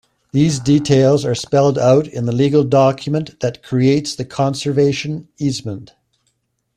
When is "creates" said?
3.61-4.15